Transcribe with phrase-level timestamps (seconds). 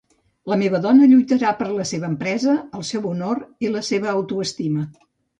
[0.51, 4.87] La meva dona lluitarà per la seva empresa, el seu honor i la seva autoestima.